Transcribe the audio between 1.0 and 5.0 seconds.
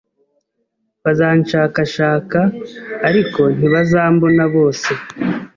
bazanshakashaka ariko ntibazambona bose